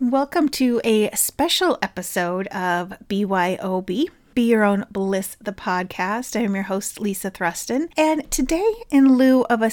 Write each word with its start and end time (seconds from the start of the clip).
Welcome 0.00 0.48
to 0.50 0.80
a 0.84 1.10
special 1.16 1.76
episode 1.82 2.46
of 2.48 2.94
BYOB. 3.08 4.08
Be 4.32 4.42
Your 4.42 4.62
Own 4.62 4.86
Bliss, 4.92 5.36
the 5.40 5.52
podcast. 5.52 6.38
I 6.38 6.44
am 6.44 6.54
your 6.54 6.62
host, 6.64 7.00
Lisa 7.00 7.32
Thruston. 7.32 7.88
And 7.96 8.30
today, 8.30 8.72
in 8.92 9.16
lieu 9.16 9.42
of 9.50 9.60
a 9.60 9.72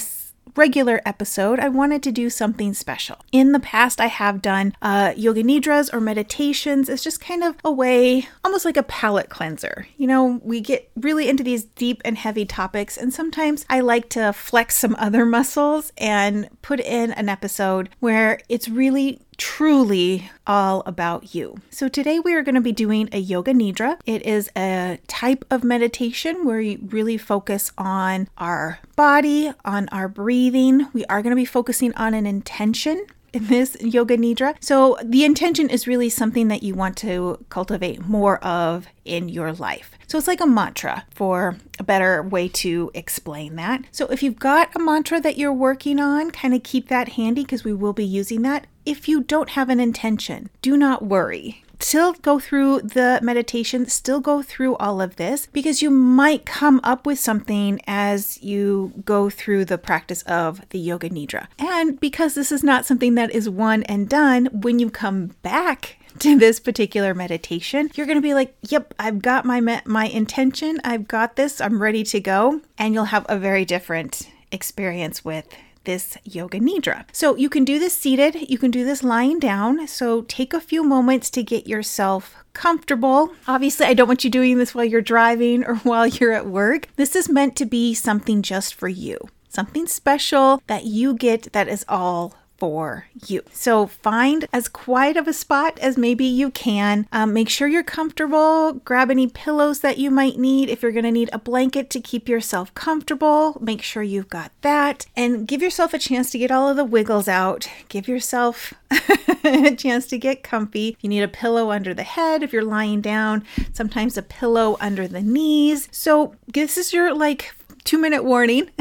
regular 0.56 1.00
episode, 1.04 1.60
I 1.60 1.68
wanted 1.68 2.02
to 2.02 2.10
do 2.10 2.28
something 2.28 2.74
special. 2.74 3.18
In 3.30 3.52
the 3.52 3.60
past, 3.60 4.00
I 4.00 4.06
have 4.06 4.42
done 4.42 4.74
uh, 4.82 5.12
yoga 5.16 5.44
nidras 5.44 5.92
or 5.92 6.00
meditations. 6.00 6.88
It's 6.88 7.04
just 7.04 7.20
kind 7.20 7.44
of 7.44 7.56
a 7.62 7.70
way, 7.70 8.26
almost 8.44 8.64
like 8.64 8.76
a 8.76 8.82
palate 8.82 9.28
cleanser. 9.28 9.86
You 9.96 10.06
know, 10.06 10.40
we 10.42 10.60
get 10.60 10.90
really 10.96 11.28
into 11.28 11.44
these 11.44 11.64
deep 11.64 12.02
and 12.04 12.16
heavy 12.18 12.44
topics, 12.46 12.96
and 12.96 13.12
sometimes 13.12 13.64
I 13.70 13.80
like 13.80 14.08
to 14.10 14.32
flex 14.32 14.76
some 14.76 14.96
other 14.98 15.24
muscles 15.36 15.92
and 15.98 16.48
put 16.62 16.80
in 16.80 17.12
an 17.12 17.28
episode 17.28 17.90
where 18.00 18.40
it's 18.48 18.68
really 18.68 19.20
truly 19.36 20.30
all 20.46 20.82
about 20.86 21.34
you. 21.34 21.56
So, 21.70 21.88
today 21.88 22.18
we 22.18 22.34
are 22.34 22.42
going 22.42 22.54
to 22.54 22.60
be 22.60 22.72
doing 22.72 23.08
a 23.12 23.18
yoga 23.18 23.52
nidra. 23.52 23.98
It 24.06 24.24
is 24.26 24.50
a 24.56 24.98
type 25.06 25.44
of 25.50 25.64
meditation 25.64 26.44
where 26.44 26.60
you 26.60 26.78
really 26.86 27.18
focus 27.18 27.72
on 27.76 28.28
our 28.38 28.78
body, 28.96 29.52
on 29.64 29.88
our 29.90 30.08
breathing. 30.08 30.88
We 30.92 31.04
are 31.06 31.22
going 31.22 31.30
to 31.30 31.36
be 31.36 31.44
focusing 31.44 31.94
on 31.94 32.14
an 32.14 32.26
intention 32.26 33.06
in 33.36 33.46
this 33.48 33.76
yoga 33.80 34.16
nidra. 34.16 34.56
So 34.60 34.96
the 35.04 35.24
intention 35.24 35.68
is 35.68 35.86
really 35.86 36.08
something 36.08 36.48
that 36.48 36.62
you 36.62 36.74
want 36.74 36.96
to 36.98 37.44
cultivate 37.48 38.06
more 38.06 38.42
of 38.42 38.86
in 39.04 39.28
your 39.28 39.52
life. 39.52 39.92
So 40.06 40.16
it's 40.16 40.28
like 40.28 40.40
a 40.40 40.46
mantra 40.46 41.04
for 41.14 41.56
a 41.78 41.84
better 41.84 42.22
way 42.22 42.48
to 42.48 42.90
explain 42.94 43.56
that. 43.56 43.84
So 43.92 44.06
if 44.06 44.22
you've 44.22 44.38
got 44.38 44.74
a 44.74 44.78
mantra 44.78 45.20
that 45.20 45.36
you're 45.36 45.52
working 45.52 46.00
on, 46.00 46.30
kind 46.30 46.54
of 46.54 46.62
keep 46.62 46.88
that 46.88 47.10
handy 47.10 47.42
because 47.42 47.64
we 47.64 47.74
will 47.74 47.92
be 47.92 48.04
using 48.04 48.42
that. 48.42 48.66
If 48.86 49.08
you 49.08 49.22
don't 49.22 49.50
have 49.50 49.68
an 49.68 49.80
intention, 49.80 50.48
do 50.62 50.76
not 50.76 51.04
worry 51.04 51.62
still 51.78 52.14
go 52.14 52.38
through 52.38 52.80
the 52.80 53.20
meditation, 53.22 53.86
still 53.86 54.20
go 54.20 54.42
through 54.42 54.76
all 54.76 55.00
of 55.00 55.16
this 55.16 55.46
because 55.46 55.82
you 55.82 55.90
might 55.90 56.46
come 56.46 56.80
up 56.82 57.06
with 57.06 57.18
something 57.18 57.80
as 57.86 58.42
you 58.42 58.92
go 59.04 59.30
through 59.30 59.64
the 59.64 59.78
practice 59.78 60.22
of 60.22 60.66
the 60.70 60.78
yoga 60.78 61.10
nidra. 61.10 61.46
And 61.58 61.98
because 62.00 62.34
this 62.34 62.50
is 62.50 62.62
not 62.62 62.86
something 62.86 63.14
that 63.16 63.30
is 63.30 63.48
one 63.48 63.82
and 63.84 64.08
done, 64.08 64.46
when 64.52 64.78
you 64.78 64.90
come 64.90 65.36
back 65.42 65.98
to 66.20 66.38
this 66.38 66.60
particular 66.60 67.14
meditation, 67.14 67.90
you're 67.94 68.06
going 68.06 68.16
to 68.16 68.22
be 68.22 68.34
like, 68.34 68.54
"Yep, 68.62 68.94
I've 68.98 69.20
got 69.20 69.44
my 69.44 69.82
my 69.84 70.06
intention. 70.06 70.80
I've 70.82 71.06
got 71.06 71.36
this. 71.36 71.60
I'm 71.60 71.82
ready 71.82 72.04
to 72.04 72.20
go." 72.20 72.62
And 72.78 72.94
you'll 72.94 73.04
have 73.04 73.26
a 73.28 73.38
very 73.38 73.66
different 73.66 74.30
experience 74.50 75.24
with 75.24 75.46
this 75.86 76.18
yoga 76.24 76.60
nidra. 76.60 77.04
So 77.12 77.34
you 77.36 77.48
can 77.48 77.64
do 77.64 77.78
this 77.78 77.94
seated, 77.94 78.50
you 78.50 78.58
can 78.58 78.70
do 78.70 78.84
this 78.84 79.02
lying 79.02 79.38
down. 79.38 79.88
So 79.88 80.22
take 80.22 80.52
a 80.52 80.60
few 80.60 80.84
moments 80.84 81.30
to 81.30 81.42
get 81.42 81.66
yourself 81.66 82.36
comfortable. 82.52 83.32
Obviously, 83.48 83.86
I 83.86 83.94
don't 83.94 84.08
want 84.08 84.24
you 84.24 84.30
doing 84.30 84.58
this 84.58 84.74
while 84.74 84.84
you're 84.84 85.00
driving 85.00 85.64
or 85.64 85.76
while 85.88 86.06
you're 86.06 86.32
at 86.32 86.46
work. 86.46 86.88
This 86.96 87.16
is 87.16 87.28
meant 87.28 87.56
to 87.56 87.64
be 87.64 87.94
something 87.94 88.42
just 88.42 88.74
for 88.74 88.88
you. 88.88 89.18
Something 89.48 89.86
special 89.86 90.60
that 90.66 90.84
you 90.84 91.14
get 91.14 91.52
that 91.54 91.68
is 91.68 91.84
all 91.88 92.34
for 92.58 93.06
you. 93.26 93.42
So 93.50 93.86
find 93.86 94.46
as 94.52 94.68
quiet 94.68 95.16
of 95.16 95.28
a 95.28 95.32
spot 95.32 95.78
as 95.78 95.96
maybe 95.96 96.24
you 96.24 96.50
can. 96.50 97.06
Um, 97.12 97.32
make 97.32 97.48
sure 97.48 97.68
you're 97.68 97.82
comfortable. 97.82 98.74
Grab 98.74 99.10
any 99.10 99.26
pillows 99.26 99.80
that 99.80 99.98
you 99.98 100.10
might 100.10 100.38
need. 100.38 100.68
If 100.68 100.82
you're 100.82 100.92
going 100.92 101.04
to 101.04 101.12
need 101.12 101.30
a 101.32 101.38
blanket 101.38 101.90
to 101.90 102.00
keep 102.00 102.28
yourself 102.28 102.72
comfortable, 102.74 103.58
make 103.60 103.82
sure 103.82 104.02
you've 104.02 104.30
got 104.30 104.52
that. 104.62 105.06
And 105.16 105.46
give 105.46 105.62
yourself 105.62 105.94
a 105.94 105.98
chance 105.98 106.30
to 106.30 106.38
get 106.38 106.50
all 106.50 106.68
of 106.68 106.76
the 106.76 106.84
wiggles 106.84 107.28
out. 107.28 107.68
Give 107.88 108.08
yourself 108.08 108.74
a 109.44 109.74
chance 109.74 110.06
to 110.08 110.18
get 110.18 110.42
comfy. 110.42 110.90
If 110.90 111.02
you 111.02 111.08
need 111.08 111.22
a 111.22 111.28
pillow 111.28 111.70
under 111.70 111.94
the 111.94 112.02
head 112.02 112.42
if 112.42 112.52
you're 112.52 112.64
lying 112.64 113.00
down, 113.00 113.44
sometimes 113.72 114.16
a 114.16 114.22
pillow 114.22 114.76
under 114.80 115.06
the 115.06 115.22
knees. 115.22 115.88
So 115.90 116.34
this 116.46 116.76
is 116.76 116.92
your 116.92 117.14
like 117.14 117.54
two 117.86 117.98
minute 117.98 118.24
warning 118.24 118.68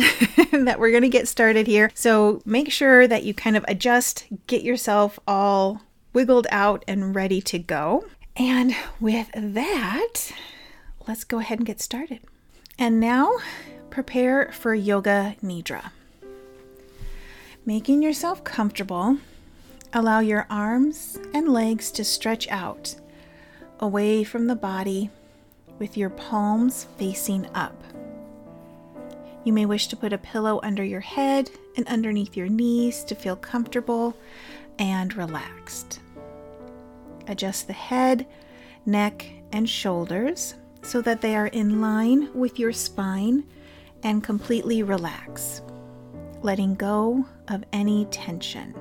that 0.52 0.80
we're 0.80 0.90
going 0.90 1.04
to 1.04 1.10
get 1.10 1.28
started 1.28 1.68
here. 1.68 1.92
So 1.94 2.42
make 2.44 2.72
sure 2.72 3.08
that 3.08 3.24
you 3.24 3.34
kind 3.34 3.56
of 3.56 3.64
adjust, 3.68 4.26
get 4.48 4.64
yourself 4.64 5.20
all 5.28 5.84
wiggled 6.12 6.48
out 6.50 6.84
and 6.88 7.16
ready 7.16 7.40
to 7.42 7.60
go. 7.60 8.06
And 8.36 8.76
with 9.00 9.30
that, 9.34 10.32
let's 11.08 11.24
go 11.24 11.40
ahead 11.40 11.60
and 11.60 11.68
get 11.68 11.80
started. 11.80 12.20
And 12.78 13.00
now, 13.00 13.32
prepare 13.90 14.52
for 14.52 14.74
Yoga 14.74 15.36
Nidra. 15.42 15.92
Making 17.66 18.02
yourself 18.02 18.44
comfortable, 18.44 19.18
allow 19.94 20.20
your 20.20 20.48
arms 20.50 21.18
and 21.34 21.48
legs 21.48 21.92
to 21.92 22.04
stretch 22.04 22.48
out 22.50 22.96
away 23.80 24.24
from 24.24 24.48
the 24.48 24.56
body 24.56 25.10
with 25.80 25.96
your 25.96 26.10
palms 26.10 26.88
facing 26.98 27.48
up. 27.54 27.95
You 29.46 29.54
may 29.54 29.68
wish 29.68 29.88
to 29.88 29.96
put 29.96 30.12
a 30.12 30.18
pillow 30.18 30.60
under 30.64 30.84
your 30.84 31.02
head 31.02 31.52
and 31.78 31.88
underneath 31.88 32.36
your 32.36 32.48
knees 32.48 33.04
to 33.04 33.14
feel 33.14 33.36
comfortable 33.36 34.18
and 34.80 35.16
relaxed. 35.16 36.00
Adjust 37.28 37.68
the 37.68 37.74
head, 37.74 38.26
neck, 38.88 39.24
and 39.52 39.70
shoulders 39.70 40.56
so 40.82 41.00
that 41.02 41.22
they 41.22 41.36
are 41.36 41.48
in 41.48 41.80
line 41.80 42.34
with 42.34 42.58
your 42.58 42.74
spine 42.74 43.44
and 44.02 44.24
completely 44.24 44.82
relax, 44.82 45.62
letting 46.42 46.74
go 46.74 47.24
of 47.48 47.64
any 47.72 48.06
tension. 48.06 48.74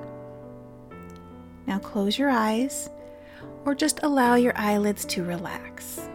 Now 1.67 1.77
close 1.77 2.17
your 2.17 2.29
eyes 2.31 2.89
or 3.65 3.75
just 3.75 3.99
allow 4.01 4.33
your 4.33 4.53
eyelids 4.55 5.05
to 5.05 5.23
relax. 5.23 6.09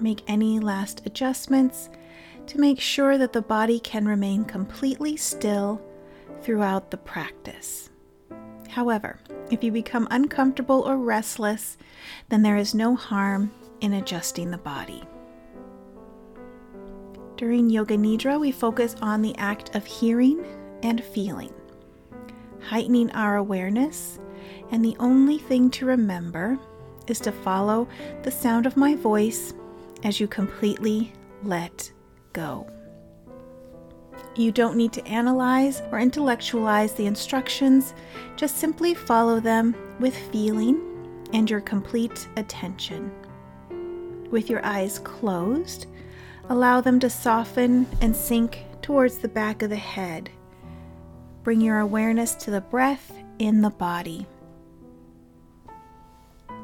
Make 0.00 0.22
any 0.26 0.58
last 0.58 1.06
adjustments 1.06 1.88
to 2.48 2.60
make 2.60 2.80
sure 2.80 3.18
that 3.18 3.32
the 3.32 3.42
body 3.42 3.78
can 3.80 4.06
remain 4.06 4.44
completely 4.44 5.16
still 5.16 5.80
throughout 6.42 6.90
the 6.90 6.96
practice. 6.96 7.90
However, 8.68 9.18
if 9.50 9.64
you 9.64 9.72
become 9.72 10.08
uncomfortable 10.10 10.82
or 10.82 10.96
restless, 10.96 11.76
then 12.28 12.42
there 12.42 12.56
is 12.56 12.74
no 12.74 12.94
harm 12.94 13.52
in 13.80 13.94
adjusting 13.94 14.50
the 14.50 14.58
body. 14.58 15.02
During 17.36 17.68
Yoga 17.68 17.96
Nidra, 17.96 18.40
we 18.40 18.50
focus 18.50 18.96
on 19.02 19.22
the 19.22 19.36
act 19.36 19.74
of 19.74 19.84
hearing 19.84 20.44
and 20.82 21.04
feeling, 21.04 21.52
heightening 22.62 23.10
our 23.12 23.36
awareness, 23.36 24.18
and 24.70 24.84
the 24.84 24.96
only 24.98 25.38
thing 25.38 25.70
to 25.70 25.86
remember 25.86 26.58
is 27.08 27.20
to 27.20 27.32
follow 27.32 27.86
the 28.22 28.30
sound 28.30 28.66
of 28.66 28.76
my 28.76 28.94
voice 28.94 29.54
as 30.02 30.18
you 30.18 30.26
completely 30.26 31.12
let 31.42 31.92
go. 32.36 32.66
You 34.36 34.52
don't 34.52 34.76
need 34.76 34.92
to 34.92 35.06
analyze 35.06 35.80
or 35.90 35.98
intellectualize 35.98 36.92
the 36.92 37.06
instructions, 37.06 37.94
just 38.36 38.58
simply 38.58 38.92
follow 38.92 39.40
them 39.40 39.74
with 39.98 40.14
feeling 40.30 40.78
and 41.32 41.50
your 41.50 41.62
complete 41.62 42.28
attention. 42.36 43.10
With 44.30 44.50
your 44.50 44.64
eyes 44.64 44.98
closed, 44.98 45.86
allow 46.50 46.82
them 46.82 47.00
to 47.00 47.08
soften 47.08 47.86
and 48.02 48.14
sink 48.14 48.64
towards 48.82 49.18
the 49.18 49.28
back 49.28 49.62
of 49.62 49.70
the 49.70 49.76
head. 49.76 50.28
Bring 51.42 51.62
your 51.62 51.78
awareness 51.78 52.34
to 52.34 52.50
the 52.50 52.60
breath 52.60 53.12
in 53.38 53.62
the 53.62 53.70
body. 53.70 54.26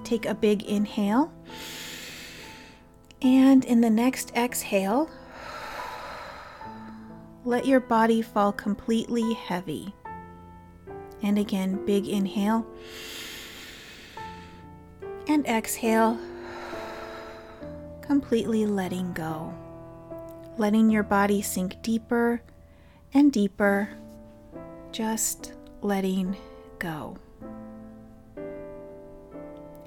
Take 0.05 0.27
a 0.27 0.35
big 0.35 0.65
inhale, 0.65 1.33
and 3.23 3.65
in 3.65 3.81
the 3.81 3.91
next 3.91 4.33
exhale, 4.37 5.09
let 7.45 7.67
your 7.67 7.81
body 7.81 8.23
fall 8.23 8.53
completely 8.53 9.35
heavy. 9.35 9.93
And 11.23 11.39
again, 11.39 11.85
big 11.85 12.07
inhale. 12.07 12.67
And 15.29 15.47
exhale, 15.47 16.19
completely 18.01 18.67
letting 18.67 19.13
go. 19.13 19.55
Letting 20.59 20.91
your 20.91 21.03
body 21.03 21.43
sink 21.43 21.81
deeper 21.83 22.43
and 23.15 23.33
deeper, 23.33 23.89
just 24.91 25.55
letting 25.81 26.37
go. 26.79 27.17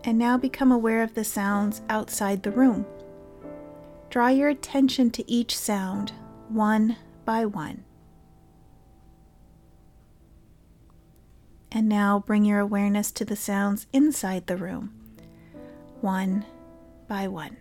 And 0.03 0.17
now 0.17 0.37
become 0.37 0.71
aware 0.71 1.03
of 1.03 1.13
the 1.15 1.23
sounds 1.23 1.81
outside 1.89 2.43
the 2.43 2.51
room. 2.51 2.85
Draw 4.09 4.27
your 4.29 4.49
attention 4.49 5.09
to 5.11 5.29
each 5.29 5.57
sound, 5.57 6.13
one 6.49 6.95
by 7.25 7.45
one. 7.45 7.83
And 11.71 11.89
now 11.89 12.23
bring 12.25 12.45
your 12.45 12.59
awareness 12.59 13.11
to 13.13 13.25
the 13.25 13.35
sounds 13.35 13.87
inside 13.91 14.47
the 14.47 14.55
room, 14.55 14.93
one 15.99 16.45
by 17.07 17.27
one. 17.27 17.57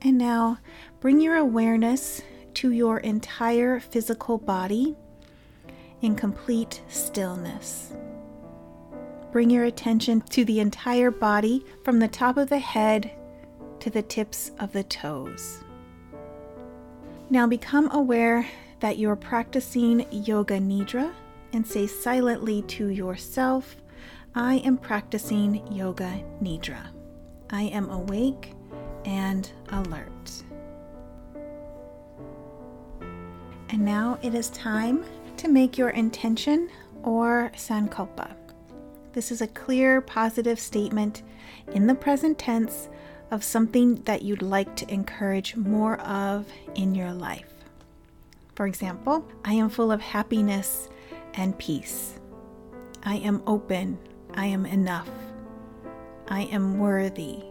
And 0.00 0.16
now 0.16 0.58
bring 1.00 1.20
your 1.20 1.36
awareness 1.36 2.22
to 2.54 2.70
your 2.70 2.98
entire 2.98 3.80
physical 3.80 4.38
body, 4.38 4.96
in 6.00 6.14
complete 6.14 6.82
stillness. 6.88 7.94
Bring 9.32 9.50
your 9.50 9.64
attention 9.64 10.20
to 10.30 10.44
the 10.44 10.60
entire 10.60 11.10
body 11.10 11.64
from 11.82 11.98
the 11.98 12.08
top 12.08 12.36
of 12.36 12.50
the 12.50 12.58
head 12.58 13.10
to 13.84 13.90
the 13.90 14.00
tips 14.00 14.50
of 14.60 14.72
the 14.72 14.82
toes. 14.82 15.62
Now 17.28 17.46
become 17.46 17.90
aware 17.92 18.48
that 18.80 18.96
you're 18.96 19.14
practicing 19.14 20.06
Yoga 20.10 20.58
Nidra 20.58 21.12
and 21.52 21.66
say 21.66 21.86
silently 21.86 22.62
to 22.62 22.88
yourself, 22.88 23.76
I 24.34 24.54
am 24.64 24.78
practicing 24.78 25.70
Yoga 25.70 26.18
Nidra. 26.42 26.80
I 27.50 27.64
am 27.64 27.90
awake 27.90 28.54
and 29.04 29.52
alert. 29.68 30.42
And 33.68 33.84
now 33.84 34.18
it 34.22 34.34
is 34.34 34.48
time 34.48 35.04
to 35.36 35.48
make 35.48 35.76
your 35.76 35.90
intention 35.90 36.70
or 37.02 37.52
sankalpa. 37.54 38.34
This 39.12 39.30
is 39.30 39.42
a 39.42 39.46
clear, 39.48 40.00
positive 40.00 40.58
statement 40.58 41.22
in 41.74 41.86
the 41.86 41.94
present 41.94 42.38
tense 42.38 42.88
of 43.30 43.42
something 43.42 43.96
that 44.02 44.22
you'd 44.22 44.42
like 44.42 44.74
to 44.76 44.92
encourage 44.92 45.56
more 45.56 46.00
of 46.00 46.46
in 46.74 46.94
your 46.94 47.12
life. 47.12 47.52
For 48.54 48.66
example, 48.66 49.26
I 49.44 49.54
am 49.54 49.68
full 49.68 49.90
of 49.90 50.00
happiness 50.00 50.88
and 51.34 51.58
peace. 51.58 52.18
I 53.02 53.16
am 53.16 53.42
open. 53.46 53.98
I 54.34 54.46
am 54.46 54.66
enough. 54.66 55.10
I 56.28 56.42
am 56.42 56.78
worthy. 56.78 57.42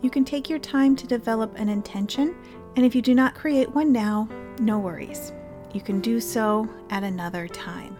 You 0.00 0.10
can 0.10 0.24
take 0.24 0.48
your 0.48 0.58
time 0.58 0.96
to 0.96 1.06
develop 1.06 1.58
an 1.58 1.68
intention, 1.68 2.36
and 2.76 2.86
if 2.86 2.94
you 2.94 3.02
do 3.02 3.14
not 3.14 3.34
create 3.34 3.68
one 3.74 3.92
now, 3.92 4.28
no 4.60 4.78
worries. 4.78 5.32
You 5.74 5.80
can 5.80 6.00
do 6.00 6.20
so 6.20 6.68
at 6.90 7.02
another 7.02 7.48
time. 7.48 7.96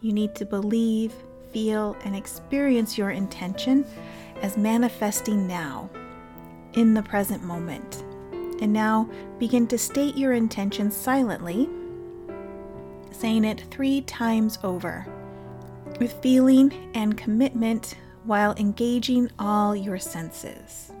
You 0.00 0.12
need 0.12 0.34
to 0.36 0.44
believe, 0.44 1.12
feel, 1.52 1.96
and 2.04 2.14
experience 2.14 2.96
your 2.96 3.10
intention 3.10 3.84
as 4.42 4.56
manifesting 4.56 5.46
now, 5.46 5.90
in 6.74 6.94
the 6.94 7.02
present 7.02 7.42
moment. 7.42 8.04
And 8.60 8.72
now 8.72 9.08
begin 9.38 9.66
to 9.68 9.78
state 9.78 10.16
your 10.16 10.32
intention 10.32 10.90
silently, 10.90 11.68
saying 13.10 13.44
it 13.44 13.64
three 13.70 14.02
times 14.02 14.58
over, 14.62 15.06
with 16.00 16.12
feeling 16.22 16.72
and 16.94 17.16
commitment 17.16 17.94
while 18.24 18.54
engaging 18.56 19.30
all 19.38 19.74
your 19.74 19.98
senses. 19.98 20.92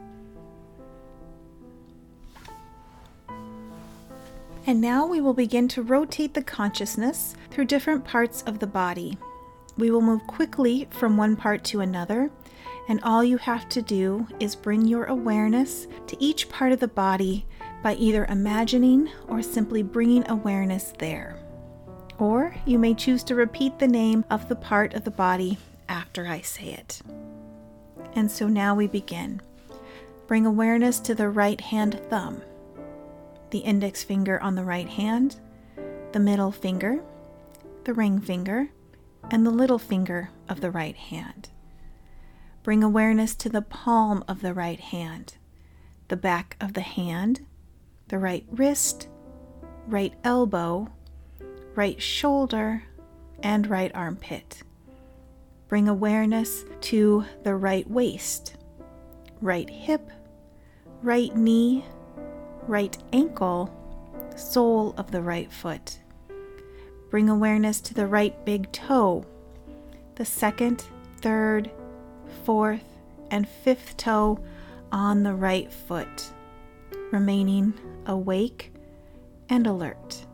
And 4.66 4.80
now 4.80 5.06
we 5.06 5.20
will 5.20 5.34
begin 5.34 5.66
to 5.68 5.82
rotate 5.82 6.34
the 6.34 6.42
consciousness 6.42 7.34
through 7.50 7.64
different 7.64 8.04
parts 8.04 8.42
of 8.42 8.58
the 8.58 8.66
body. 8.66 9.16
We 9.78 9.90
will 9.90 10.02
move 10.02 10.26
quickly 10.26 10.88
from 10.90 11.16
one 11.16 11.36
part 11.36 11.64
to 11.64 11.80
another, 11.80 12.30
and 12.88 13.00
all 13.04 13.22
you 13.22 13.36
have 13.36 13.68
to 13.68 13.82
do 13.82 14.26
is 14.40 14.56
bring 14.56 14.86
your 14.86 15.04
awareness 15.04 15.86
to 16.06 16.22
each 16.22 16.48
part 16.48 16.72
of 16.72 16.80
the 16.80 16.88
body 16.88 17.46
by 17.82 17.94
either 17.94 18.24
imagining 18.24 19.10
or 19.28 19.42
simply 19.42 19.82
bringing 19.82 20.28
awareness 20.28 20.92
there. 20.98 21.36
Or 22.18 22.56
you 22.64 22.78
may 22.78 22.94
choose 22.94 23.22
to 23.24 23.34
repeat 23.34 23.78
the 23.78 23.86
name 23.86 24.24
of 24.30 24.48
the 24.48 24.56
part 24.56 24.94
of 24.94 25.04
the 25.04 25.10
body 25.10 25.58
after 25.88 26.26
I 26.26 26.40
say 26.40 26.72
it. 26.72 27.00
And 28.14 28.30
so 28.30 28.48
now 28.48 28.74
we 28.74 28.88
begin. 28.88 29.40
Bring 30.26 30.46
awareness 30.46 30.98
to 31.00 31.14
the 31.14 31.28
right 31.28 31.60
hand 31.60 32.00
thumb 32.10 32.42
the 33.50 33.60
index 33.60 34.04
finger 34.04 34.38
on 34.42 34.54
the 34.56 34.64
right 34.64 34.88
hand, 34.88 35.36
the 36.12 36.20
middle 36.20 36.52
finger, 36.52 37.02
the 37.84 37.94
ring 37.94 38.20
finger, 38.20 38.68
and 39.30 39.46
the 39.46 39.50
little 39.50 39.78
finger 39.78 40.28
of 40.50 40.60
the 40.60 40.70
right 40.70 40.96
hand. 40.96 41.48
Bring 42.68 42.84
awareness 42.84 43.34
to 43.36 43.48
the 43.48 43.62
palm 43.62 44.22
of 44.28 44.42
the 44.42 44.52
right 44.52 44.78
hand, 44.78 45.36
the 46.08 46.18
back 46.18 46.54
of 46.60 46.74
the 46.74 46.82
hand, 46.82 47.46
the 48.08 48.18
right 48.18 48.44
wrist, 48.50 49.08
right 49.86 50.12
elbow, 50.22 50.92
right 51.74 52.02
shoulder, 52.02 52.82
and 53.42 53.66
right 53.68 53.90
armpit. 53.94 54.64
Bring 55.68 55.88
awareness 55.88 56.66
to 56.82 57.24
the 57.42 57.54
right 57.54 57.90
waist, 57.90 58.56
right 59.40 59.70
hip, 59.70 60.10
right 61.02 61.34
knee, 61.34 61.86
right 62.66 62.98
ankle, 63.14 63.74
sole 64.36 64.92
of 64.98 65.10
the 65.10 65.22
right 65.22 65.50
foot. 65.50 66.00
Bring 67.08 67.30
awareness 67.30 67.80
to 67.80 67.94
the 67.94 68.06
right 68.06 68.44
big 68.44 68.70
toe, 68.72 69.24
the 70.16 70.26
second, 70.26 70.84
third, 71.22 71.70
fourth, 72.44 72.84
and 73.30 73.48
fifth 73.48 73.96
toe 73.96 74.38
on 74.90 75.22
the 75.22 75.34
right 75.34 75.72
foot, 75.72 76.30
remaining 77.10 77.74
awake 78.06 78.72
and 79.48 79.66
alert. 79.66 80.24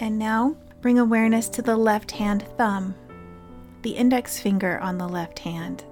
And 0.00 0.18
now 0.18 0.56
bring 0.80 0.98
awareness 0.98 1.48
to 1.50 1.62
the 1.62 1.76
left 1.76 2.12
hand 2.12 2.42
thumb, 2.56 2.94
the 3.82 3.92
index 3.92 4.38
finger 4.38 4.78
on 4.80 4.98
the 4.98 5.08
left 5.08 5.40
hand, 5.40 5.84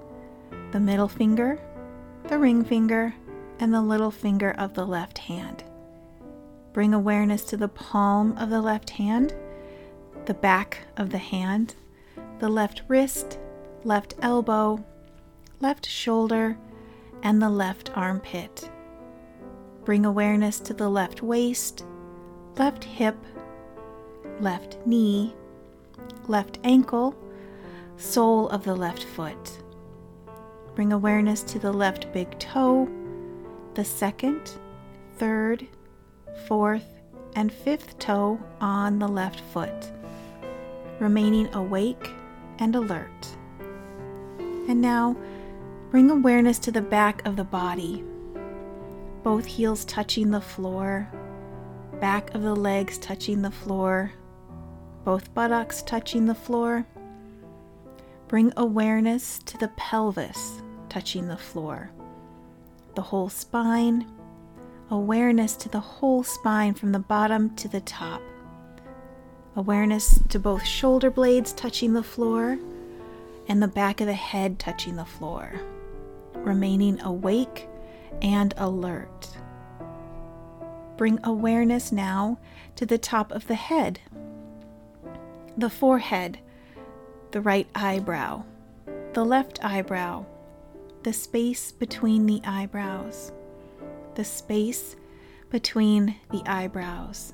the 0.71 0.79
middle 0.79 1.07
finger, 1.07 1.59
the 2.27 2.37
ring 2.37 2.63
finger, 2.63 3.13
and 3.59 3.73
the 3.73 3.81
little 3.81 4.11
finger 4.11 4.51
of 4.51 4.73
the 4.73 4.85
left 4.85 5.17
hand. 5.17 5.63
Bring 6.73 6.93
awareness 6.93 7.43
to 7.45 7.57
the 7.57 7.67
palm 7.67 8.37
of 8.37 8.49
the 8.49 8.61
left 8.61 8.91
hand, 8.91 9.33
the 10.25 10.33
back 10.33 10.79
of 10.95 11.09
the 11.09 11.17
hand, 11.17 11.75
the 12.39 12.49
left 12.49 12.83
wrist, 12.87 13.39
left 13.83 14.15
elbow, 14.21 14.83
left 15.59 15.85
shoulder, 15.85 16.57
and 17.23 17.41
the 17.41 17.49
left 17.49 17.91
armpit. 17.95 18.69
Bring 19.85 20.05
awareness 20.05 20.59
to 20.61 20.73
the 20.73 20.89
left 20.89 21.21
waist, 21.21 21.85
left 22.57 22.83
hip, 22.83 23.17
left 24.39 24.77
knee, 24.85 25.33
left 26.27 26.59
ankle, 26.63 27.15
sole 27.97 28.49
of 28.49 28.63
the 28.63 28.75
left 28.75 29.03
foot. 29.03 29.63
Bring 30.75 30.93
awareness 30.93 31.41
to 31.43 31.59
the 31.59 31.71
left 31.73 32.11
big 32.13 32.37
toe, 32.37 32.89
the 33.73 33.85
second, 33.85 34.57
third, 35.17 35.65
fourth, 36.47 36.85
and 37.35 37.51
fifth 37.51 37.97
toe 37.99 38.39
on 38.59 38.99
the 38.99 39.07
left 39.07 39.39
foot, 39.39 39.91
remaining 40.99 41.53
awake 41.53 42.11
and 42.59 42.75
alert. 42.75 43.36
And 44.67 44.81
now 44.81 45.15
bring 45.91 46.11
awareness 46.11 46.59
to 46.59 46.71
the 46.71 46.81
back 46.81 47.25
of 47.25 47.37
the 47.37 47.43
body, 47.43 48.03
both 49.23 49.45
heels 49.45 49.85
touching 49.85 50.31
the 50.31 50.41
floor, 50.41 51.09
back 52.01 52.35
of 52.35 52.43
the 52.43 52.55
legs 52.55 52.97
touching 52.97 53.41
the 53.41 53.51
floor, 53.51 54.11
both 55.05 55.33
buttocks 55.33 55.81
touching 55.81 56.25
the 56.25 56.35
floor. 56.35 56.85
Bring 58.27 58.51
awareness 58.57 59.39
to 59.45 59.57
the 59.57 59.69
pelvis 59.77 60.61
touching 60.89 61.27
the 61.27 61.37
floor 61.37 61.91
the 62.97 63.01
whole 63.03 63.29
spine, 63.29 64.07
awareness 64.89 65.55
to 65.55 65.69
the 65.69 65.79
whole 65.79 66.23
spine 66.23 66.73
from 66.73 66.91
the 66.91 66.99
bottom 66.99 67.55
to 67.55 67.67
the 67.67 67.79
top, 67.81 68.19
awareness 69.55 70.19
to 70.29 70.39
both 70.39 70.65
shoulder 70.65 71.11
blades 71.11 71.53
touching 71.53 71.93
the 71.93 72.01
floor 72.01 72.57
and 73.47 73.61
the 73.61 73.67
back 73.67 74.01
of 74.01 74.07
the 74.07 74.13
head 74.13 74.59
touching 74.59 74.95
the 74.95 75.05
floor, 75.05 75.53
remaining 76.33 76.99
awake 77.01 77.67
and 78.21 78.53
alert. 78.57 79.29
Bring 80.97 81.19
awareness 81.23 81.91
now 81.91 82.39
to 82.75 82.85
the 82.85 82.97
top 82.97 83.31
of 83.31 83.47
the 83.47 83.55
head, 83.55 83.99
the 85.57 85.69
forehead, 85.69 86.39
the 87.31 87.41
right 87.41 87.67
eyebrow, 87.75 88.43
the 89.13 89.23
left 89.23 89.63
eyebrow 89.63 90.25
the 91.07 91.13
space 91.13 91.71
between 91.71 92.25
the 92.25 92.41
eyebrows, 92.43 93.31
the 94.15 94.25
space 94.25 94.97
between 95.49 96.15
the 96.31 96.43
eyebrows. 96.45 97.31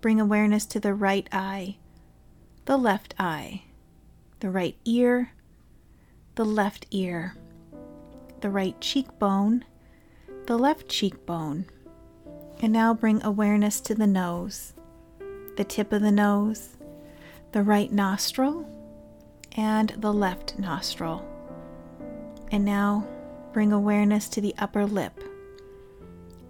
Bring 0.00 0.18
awareness 0.18 0.64
to 0.64 0.80
the 0.80 0.94
right 0.94 1.28
eye, 1.30 1.76
the 2.64 2.78
left 2.78 3.14
eye, 3.18 3.64
the 4.40 4.50
right 4.50 4.76
ear, 4.84 5.32
the 6.36 6.44
left 6.44 6.86
ear, 6.90 7.34
the 8.40 8.50
right 8.50 8.80
cheekbone, 8.80 9.64
the 10.46 10.56
left 10.56 10.88
cheekbone. 10.88 11.66
And 12.60 12.72
now 12.72 12.94
bring 12.94 13.22
awareness 13.22 13.80
to 13.82 13.94
the 13.94 14.06
nose, 14.06 14.74
the 15.56 15.64
tip 15.64 15.92
of 15.92 16.02
the 16.02 16.12
nose, 16.12 16.76
the 17.52 17.62
right 17.62 17.90
nostril, 17.92 18.68
and 19.56 19.90
the 19.98 20.12
left 20.12 20.58
nostril. 20.58 21.24
And 22.50 22.64
now 22.64 23.06
bring 23.52 23.72
awareness 23.72 24.28
to 24.30 24.40
the 24.40 24.54
upper 24.58 24.86
lip, 24.86 25.22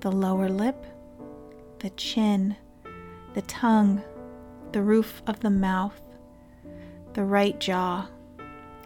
the 0.00 0.12
lower 0.12 0.48
lip, 0.48 0.84
the 1.78 1.90
chin, 1.90 2.56
the 3.34 3.42
tongue, 3.42 4.02
the 4.72 4.82
roof 4.82 5.22
of 5.26 5.40
the 5.40 5.50
mouth, 5.50 6.00
the 7.18 7.24
right 7.24 7.58
jaw, 7.58 8.06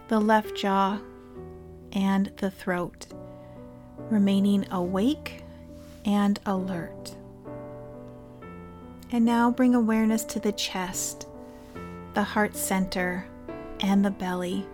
the 0.07 0.19
left 0.19 0.55
jaw, 0.55 0.99
and 1.91 2.31
the 2.37 2.49
throat, 2.49 3.05
remaining 4.09 4.65
awake 4.71 5.43
and 6.03 6.39
alert. 6.47 7.15
And 9.11 9.23
now 9.23 9.51
bring 9.51 9.75
awareness 9.75 10.23
to 10.23 10.39
the 10.39 10.51
chest, 10.51 11.27
the 12.15 12.23
heart 12.23 12.55
center, 12.55 13.27
and 13.81 14.03
the 14.03 14.09
belly. 14.09 14.65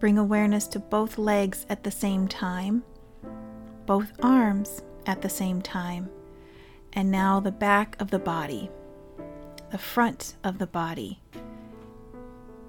Bring 0.00 0.18
awareness 0.18 0.66
to 0.66 0.80
both 0.80 1.16
legs 1.16 1.64
at 1.68 1.84
the 1.84 1.92
same 1.92 2.26
time, 2.26 2.82
both 3.86 4.10
arms 4.20 4.82
at 5.06 5.22
the 5.22 5.30
same 5.30 5.62
time, 5.62 6.10
and 6.92 7.12
now 7.12 7.38
the 7.38 7.52
back 7.52 7.94
of 8.00 8.10
the 8.10 8.18
body, 8.18 8.68
the 9.70 9.78
front 9.78 10.34
of 10.42 10.58
the 10.58 10.66
body, 10.66 11.20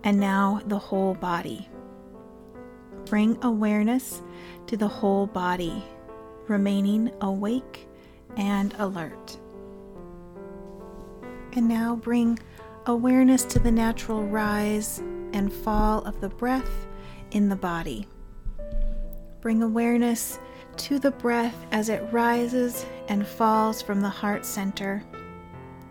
and 0.04 0.20
now 0.20 0.62
the 0.68 0.80
whole 0.80 1.14
body. 1.14 1.68
Bring 3.06 3.38
awareness 3.44 4.22
to 4.68 4.78
the 4.78 4.88
whole 4.88 5.28
body, 5.28 5.84
remaining 6.48 7.12
awake 7.22 7.88
and 8.38 8.74
alert. 8.78 9.38
And 11.54 11.68
now 11.68 11.96
bring 11.96 12.40
awareness 12.86 13.44
to 13.46 13.60
the 13.60 13.72
natural 13.72 14.24
rise 14.24 15.00
and 15.34 15.52
fall 15.52 16.00
of 16.06 16.22
the 16.22 16.30
breath 16.30 16.88
in 17.32 17.50
the 17.50 17.56
body. 17.56 18.08
Bring 19.42 19.62
awareness 19.64 20.40
to 20.78 21.00
the 21.00 21.12
breath 21.12 21.56
as 21.72 21.90
it 21.90 22.02
rises 22.12 22.86
and 23.08 23.28
falls 23.28 23.82
from 23.82 24.02
the 24.02 24.10
heart 24.10 24.46
center. 24.46 25.04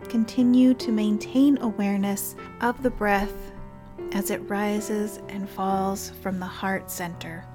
Continue 0.09 0.73
to 0.75 0.91
maintain 0.91 1.57
awareness 1.59 2.35
of 2.61 2.81
the 2.81 2.89
breath 2.89 3.51
as 4.13 4.29
it 4.29 4.39
rises 4.49 5.19
and 5.29 5.49
falls 5.49 6.11
from 6.21 6.39
the 6.39 6.45
heart 6.45 6.91
center. 6.91 7.45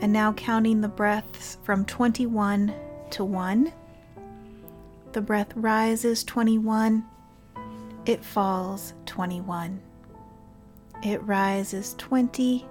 And 0.00 0.12
now 0.12 0.32
counting 0.32 0.80
the 0.80 0.88
breaths 0.88 1.58
from 1.62 1.84
21 1.84 2.74
to 3.10 3.24
1. 3.24 3.72
The 5.12 5.20
breath 5.20 5.52
rises 5.56 6.24
21, 6.24 7.04
it 8.06 8.24
falls 8.24 8.94
21. 9.06 9.80
It 11.02 11.22
rises 11.24 11.94
20, 11.98 12.66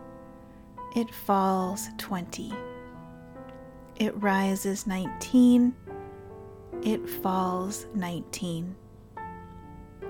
it 0.95 1.13
falls 1.13 1.89
20. 1.97 2.53
It 3.97 4.21
rises 4.21 4.87
19, 4.87 5.75
it 6.83 7.09
falls 7.09 7.87
19. 7.93 8.75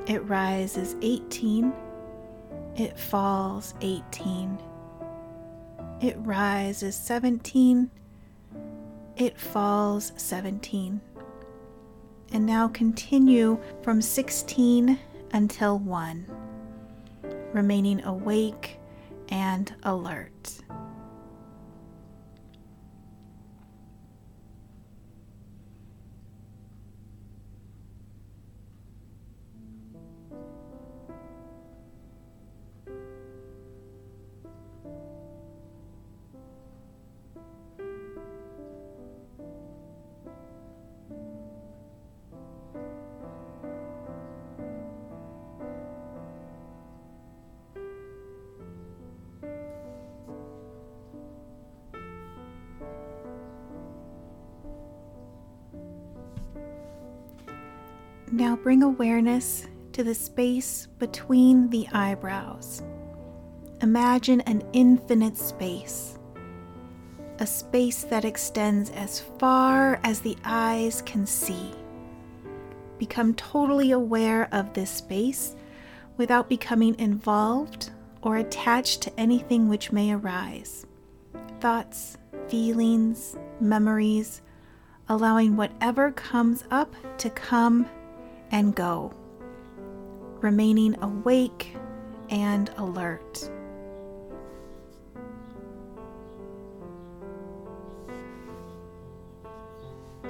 It 0.05 0.19
rises 0.27 0.95
18, 1.01 1.73
it 2.79 2.97
falls 2.97 3.73
18. 3.81 4.57
It 6.01 6.15
rises 6.19 6.95
17, 6.95 7.91
it 9.17 9.37
falls 9.37 10.13
17. 10.15 11.01
And 12.31 12.45
now 12.45 12.67
continue 12.69 13.59
from 13.81 14.01
16 14.01 14.97
until 15.33 15.79
1 15.79 16.25
remaining 17.51 18.03
awake 18.03 18.77
and 19.29 19.73
alert. 19.83 20.59
Now 58.39 58.55
bring 58.55 58.83
awareness 58.83 59.67
to 59.91 60.01
the 60.01 60.15
space 60.15 60.87
between 60.97 61.69
the 61.71 61.85
eyebrows. 61.91 62.81
Imagine 63.81 64.39
an 64.41 64.63
infinite 64.71 65.35
space, 65.35 66.17
a 67.39 67.45
space 67.45 68.05
that 68.05 68.23
extends 68.23 68.91
as 68.91 69.19
far 69.39 69.99
as 70.05 70.21
the 70.21 70.37
eyes 70.45 71.01
can 71.01 71.25
see. 71.25 71.73
Become 72.97 73.33
totally 73.33 73.91
aware 73.91 74.47
of 74.53 74.71
this 74.71 74.89
space 74.89 75.57
without 76.15 76.47
becoming 76.47 76.97
involved 76.97 77.89
or 78.21 78.37
attached 78.37 79.01
to 79.01 79.19
anything 79.19 79.67
which 79.67 79.91
may 79.91 80.13
arise. 80.13 80.85
Thoughts, 81.59 82.17
feelings, 82.47 83.35
memories, 83.59 84.41
allowing 85.09 85.57
whatever 85.57 86.13
comes 86.13 86.63
up 86.71 86.95
to 87.17 87.29
come 87.31 87.85
and 88.51 88.75
go, 88.75 89.13
remaining 90.41 90.95
awake 91.01 91.75
and 92.29 92.71
alert. 92.77 93.49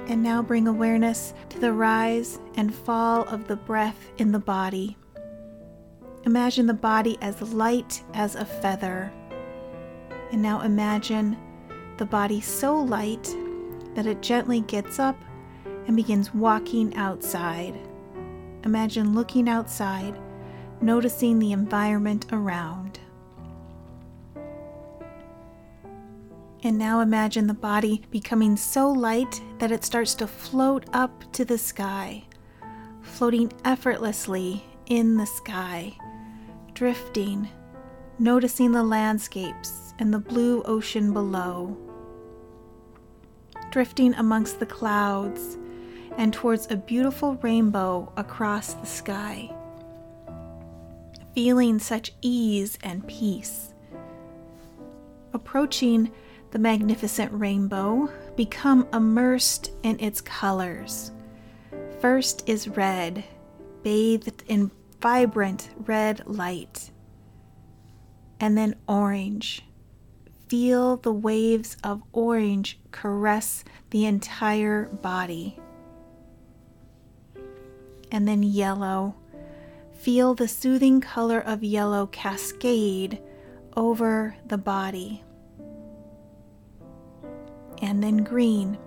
And 0.06 0.22
now 0.22 0.42
bring 0.42 0.66
awareness 0.66 1.34
to 1.50 1.60
the 1.60 1.72
rise 1.72 2.40
and 2.56 2.74
fall 2.74 3.22
of 3.24 3.46
the 3.46 3.56
breath 3.56 4.10
in 4.18 4.32
the 4.32 4.40
body. 4.40 4.96
Imagine 6.24 6.66
the 6.66 6.74
body 6.74 7.16
as 7.20 7.40
light 7.52 8.02
as 8.14 8.34
a 8.34 8.44
feather. 8.44 9.12
And 10.32 10.42
now 10.42 10.62
imagine 10.62 11.36
the 11.96 12.06
body 12.06 12.40
so 12.40 12.76
light 12.76 13.34
that 13.94 14.06
it 14.06 14.20
gently 14.20 14.60
gets 14.62 14.98
up 14.98 15.16
and 15.86 15.96
begins 15.96 16.34
walking 16.34 16.94
outside. 16.96 17.78
Imagine 18.64 19.14
looking 19.14 19.48
outside, 19.48 20.18
noticing 20.80 21.38
the 21.38 21.52
environment 21.52 22.26
around. 22.32 23.00
And 26.62 26.76
now 26.76 27.00
imagine 27.00 27.46
the 27.46 27.54
body 27.54 28.02
becoming 28.10 28.56
so 28.56 28.90
light 28.90 29.40
that 29.58 29.72
it 29.72 29.82
starts 29.82 30.14
to 30.16 30.26
float 30.26 30.84
up 30.92 31.32
to 31.32 31.44
the 31.44 31.56
sky, 31.56 32.24
floating 33.00 33.50
effortlessly 33.64 34.62
in 34.86 35.16
the 35.16 35.26
sky, 35.26 35.96
drifting, 36.74 37.48
noticing 38.18 38.72
the 38.72 38.82
landscapes 38.82 39.94
and 39.98 40.12
the 40.12 40.18
blue 40.18 40.62
ocean 40.64 41.14
below, 41.14 41.78
drifting 43.70 44.12
amongst 44.14 44.60
the 44.60 44.66
clouds 44.66 45.56
and 46.16 46.32
towards 46.32 46.70
a 46.70 46.76
beautiful 46.76 47.36
rainbow 47.36 48.12
across 48.16 48.74
the 48.74 48.86
sky. 48.86 49.50
Feeling 51.34 51.78
such 51.78 52.12
ease 52.20 52.78
and 52.82 53.06
peace. 53.06 53.72
Approaching 55.32 56.10
the 56.50 56.58
magnificent 56.58 57.32
rainbow, 57.32 58.10
become 58.36 58.88
immersed 58.92 59.70
in 59.82 59.98
its 60.00 60.20
colors. 60.20 61.12
First 62.00 62.48
is 62.48 62.66
red, 62.68 63.24
bathed 63.82 64.42
in 64.48 64.70
vibrant 65.00 65.70
red 65.86 66.22
light. 66.26 66.90
And 68.40 68.58
then 68.58 68.74
orange. 68.88 69.62
Feel 70.48 70.96
the 70.96 71.12
waves 71.12 71.76
of 71.84 72.02
orange 72.12 72.80
caress 72.90 73.62
the 73.90 74.06
entire 74.06 74.86
body 74.86 75.59
and 78.10 78.26
then 78.26 78.42
yellow. 78.42 79.14
Feel 79.92 80.34
the 80.34 80.48
soothing 80.48 81.00
color 81.00 81.40
of 81.40 81.62
yellow 81.62 82.06
cascade 82.06 83.20
over 83.76 84.34
the 84.46 84.58
body. 84.58 85.22
And 87.82 88.02
then 88.02 88.18
green. 88.18 88.78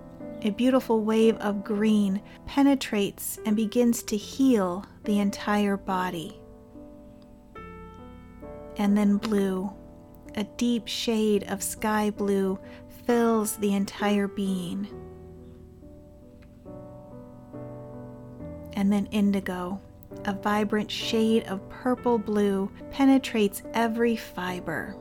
A 0.41 0.49
beautiful 0.49 1.01
wave 1.01 1.37
of 1.37 1.63
green 1.63 2.21
penetrates 2.45 3.39
and 3.45 3.55
begins 3.55 4.03
to 4.03 4.17
heal 4.17 4.85
the 5.05 5.19
entire 5.19 5.77
body. 5.77 6.41
And 8.77 8.97
then 8.97 9.17
blue. 9.17 9.71
A 10.35 10.43
deep 10.43 10.87
shade 10.87 11.43
of 11.43 11.63
sky 11.63 12.09
blue 12.09 12.59
fills 13.05 13.55
the 13.57 13.73
entire 13.73 14.27
being. 14.27 14.87
And 18.73 18.91
then 18.91 19.07
indigo. 19.07 19.79
A 20.25 20.33
vibrant 20.33 20.91
shade 20.91 21.43
of 21.45 21.67
purple 21.69 22.17
blue 22.17 22.69
penetrates 22.91 23.63
every 23.73 24.15
fiber. 24.15 24.95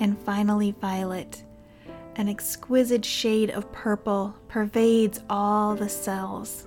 And 0.00 0.18
finally, 0.18 0.74
violet. 0.80 1.42
An 2.16 2.28
exquisite 2.28 3.04
shade 3.04 3.50
of 3.50 3.70
purple 3.72 4.34
pervades 4.48 5.20
all 5.30 5.74
the 5.74 5.88
cells. 5.88 6.66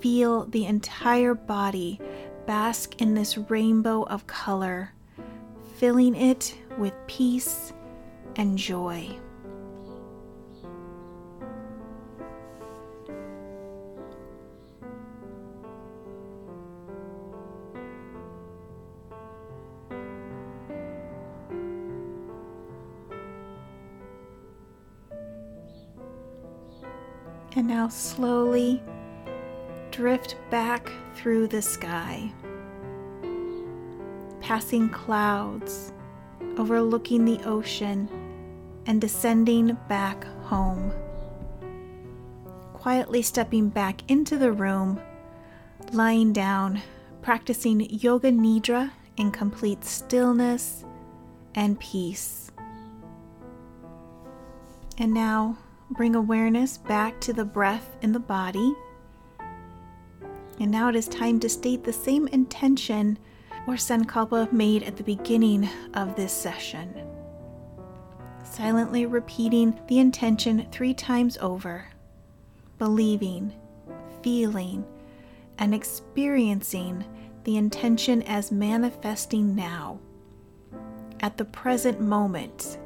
Feel 0.00 0.46
the 0.46 0.66
entire 0.66 1.34
body 1.34 2.00
bask 2.46 3.00
in 3.00 3.14
this 3.14 3.36
rainbow 3.36 4.04
of 4.04 4.26
color, 4.26 4.94
filling 5.76 6.14
it 6.14 6.54
with 6.78 6.94
peace 7.06 7.72
and 8.36 8.56
joy. 8.56 9.18
Now 27.68 27.86
slowly 27.86 28.82
drift 29.90 30.36
back 30.48 30.90
through 31.14 31.46
the 31.46 31.60
sky, 31.60 32.32
passing 34.40 34.88
clouds, 34.88 35.92
overlooking 36.56 37.26
the 37.26 37.38
ocean, 37.44 38.08
and 38.86 39.02
descending 39.02 39.76
back 39.86 40.24
home. 40.44 40.90
Quietly 42.72 43.20
stepping 43.20 43.68
back 43.68 44.00
into 44.10 44.38
the 44.38 44.50
room, 44.50 44.98
lying 45.92 46.32
down, 46.32 46.80
practicing 47.20 47.82
Yoga 47.90 48.32
Nidra 48.32 48.92
in 49.18 49.30
complete 49.30 49.84
stillness 49.84 50.86
and 51.54 51.78
peace. 51.78 52.50
And 54.96 55.12
now 55.12 55.58
bring 55.90 56.14
awareness 56.14 56.78
back 56.78 57.20
to 57.20 57.32
the 57.32 57.44
breath 57.44 57.96
in 58.02 58.12
the 58.12 58.20
body. 58.20 58.74
And 60.60 60.70
now 60.70 60.88
it 60.88 60.96
is 60.96 61.08
time 61.08 61.40
to 61.40 61.48
state 61.48 61.84
the 61.84 61.92
same 61.92 62.28
intention 62.28 63.18
or 63.66 63.74
sankalpa 63.74 64.52
made 64.52 64.82
at 64.82 64.96
the 64.96 65.02
beginning 65.02 65.68
of 65.94 66.16
this 66.16 66.32
session. 66.32 67.06
Silently 68.42 69.06
repeating 69.06 69.78
the 69.88 69.98
intention 69.98 70.66
three 70.72 70.94
times 70.94 71.36
over, 71.38 71.86
believing, 72.78 73.52
feeling, 74.22 74.84
and 75.58 75.74
experiencing 75.74 77.04
the 77.44 77.56
intention 77.56 78.22
as 78.22 78.50
manifesting 78.50 79.54
now, 79.54 79.98
at 81.20 81.36
the 81.36 81.44
present 81.44 82.00
moment 82.00 82.78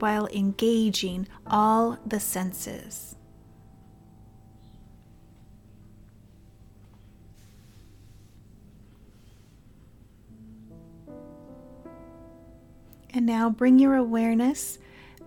while 0.00 0.26
engaging 0.28 1.28
all 1.46 1.98
the 2.06 2.20
senses. 2.20 3.16
And 13.12 13.26
now 13.26 13.50
bring 13.50 13.78
your 13.78 13.96
awareness 13.96 14.78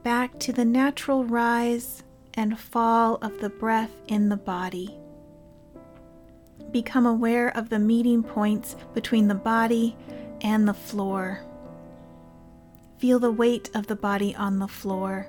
back 0.03 0.39
to 0.39 0.53
the 0.53 0.65
natural 0.65 1.25
rise 1.25 2.03
and 2.33 2.59
fall 2.59 3.15
of 3.21 3.39
the 3.39 3.49
breath 3.49 3.91
in 4.07 4.29
the 4.29 4.37
body. 4.37 4.97
Become 6.71 7.05
aware 7.05 7.55
of 7.55 7.69
the 7.69 7.79
meeting 7.79 8.23
points 8.23 8.75
between 8.93 9.27
the 9.27 9.35
body 9.35 9.95
and 10.41 10.67
the 10.67 10.73
floor. 10.73 11.45
Feel 13.03 13.19
the 13.19 13.33
weight 13.33 13.69
of 13.75 13.87
the 13.87 13.97
body 13.97 14.33
on 14.33 14.59
the 14.59 14.67
floor 14.69 15.27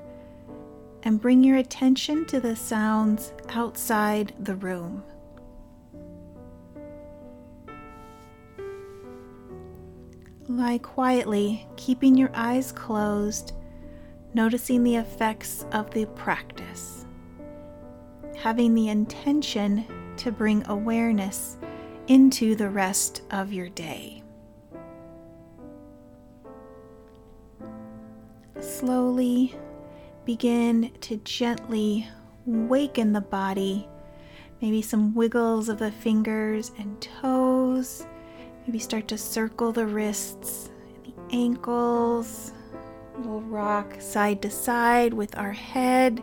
and 1.03 1.21
bring 1.21 1.43
your 1.43 1.57
attention 1.57 2.25
to 2.27 2.39
the 2.39 2.55
sounds 2.55 3.33
outside 3.49 4.33
the 4.39 4.55
room. 4.55 5.03
Lie 10.47 10.79
quietly, 10.79 11.67
keeping 11.75 12.17
your 12.17 12.31
eyes 12.33 12.71
closed, 12.71 13.55
noticing 14.35 14.85
the 14.85 14.95
effects 14.95 15.67
of 15.73 15.91
the 15.91 16.07
practice. 16.15 17.07
Having 18.37 18.75
the 18.77 18.89
intention 18.89 19.85
to 20.19 20.31
bring 20.31 20.65
awareness 20.69 21.57
into 22.07 22.55
the 22.55 22.71
rest 22.71 23.23
of 23.33 23.53
your 23.53 23.69
day. 23.69 24.24
Slowly 28.61 29.55
begin 30.25 30.91
to 31.01 31.17
gently 31.19 32.09
waken 32.47 33.13
the 33.13 33.21
body. 33.21 33.89
Maybe 34.61 34.83
some 34.83 35.15
wiggles 35.15 35.69
of 35.69 35.79
the 35.79 35.91
fingers 35.91 36.73
and 36.79 37.01
toes. 37.01 38.07
Maybe 38.67 38.79
start 38.79 39.09
to 39.09 39.19
circle 39.19 39.73
the 39.73 39.87
wrists, 39.87 40.71
the 41.05 41.13
ankles. 41.37 42.53
We'll 43.19 43.43
rock 43.43 44.01
side 44.01 44.43
to 44.43 44.51
side 44.51 45.13
with 45.13 45.37
our 45.37 45.53
head, 45.53 46.23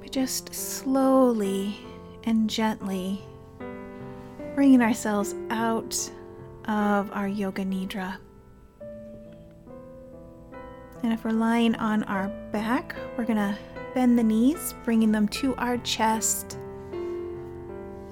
but 0.00 0.12
just 0.12 0.54
slowly 0.54 1.76
and 2.24 2.50
gently 2.50 3.22
bringing 4.54 4.82
ourselves 4.82 5.34
out 5.48 6.10
of 6.66 7.10
our 7.12 7.28
yoga 7.28 7.64
nidra. 7.64 8.16
And 11.02 11.12
if 11.12 11.24
we're 11.24 11.30
lying 11.30 11.74
on 11.76 12.02
our 12.04 12.28
back, 12.52 12.94
we're 13.16 13.24
to 13.24 13.56
bend 13.94 14.18
the 14.18 14.22
knees, 14.22 14.74
bringing 14.84 15.12
them 15.12 15.28
to 15.28 15.54
our 15.56 15.78
chest. 15.78 16.58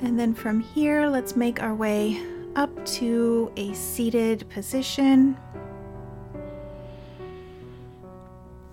And 0.00 0.18
then 0.18 0.32
from 0.32 0.60
here, 0.60 1.08
let's 1.08 1.36
make 1.36 1.62
our 1.62 1.74
way 1.74 2.20
up 2.56 2.84
to 2.86 3.52
a 3.56 3.72
seated 3.74 4.48
position. 4.48 5.36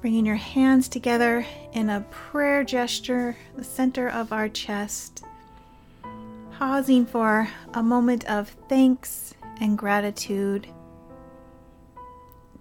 Bringing 0.01 0.25
your 0.25 0.35
hands 0.35 0.87
together 0.87 1.45
in 1.73 1.89
a 1.89 2.01
prayer 2.09 2.63
gesture, 2.63 3.35
the 3.55 3.63
center 3.63 4.07
of 4.07 4.31
our 4.31 4.47
chest. 4.47 5.23
Pausing 6.57 7.05
for 7.05 7.49
a 7.73 7.83
moment 7.83 8.23
of 8.25 8.49
thanks 8.69 9.33
and 9.59 9.77
gratitude 9.77 10.67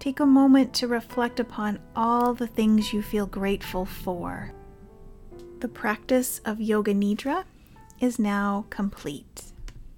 Take 0.05 0.19
a 0.19 0.25
moment 0.27 0.71
to 0.75 0.87
reflect 0.87 1.39
upon 1.39 1.79
all 1.95 2.35
the 2.35 2.45
things 2.45 2.93
you 2.93 3.01
feel 3.01 3.25
grateful 3.25 3.85
for. 3.85 4.53
The 5.61 5.67
practice 5.67 6.41
of 6.45 6.61
Yoga 6.61 6.93
Nidra 6.93 7.43
is 7.99 8.19
now 8.19 8.67
complete. 8.69 9.45